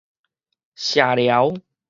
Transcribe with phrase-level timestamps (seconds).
[0.73, 1.53] 射寮